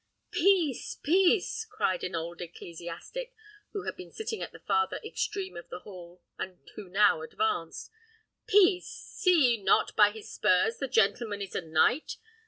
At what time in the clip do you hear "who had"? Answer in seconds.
3.71-3.95